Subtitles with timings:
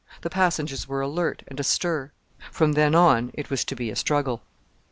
[0.21, 2.11] The passengers were alert and astir.
[2.51, 4.41] From then on it was to be a struggle.